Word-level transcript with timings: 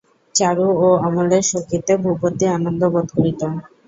চারু 0.35 0.67
ও 0.79 1.07
অমলের 1.07 1.43
সখিত্বে 1.51 1.93
ভূপতি 2.03 2.45
আনন্দ 2.57 2.81
বোধ 2.93 3.07
করিত। 3.15 3.41